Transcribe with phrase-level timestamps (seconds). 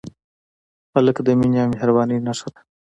[0.93, 2.61] هلک د مینې او مهربانۍ نښه ده.